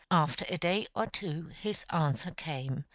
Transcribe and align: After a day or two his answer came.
After 0.09 0.45
a 0.49 0.57
day 0.57 0.87
or 0.95 1.05
two 1.05 1.49
his 1.61 1.85
answer 1.91 2.31
came. 2.31 2.85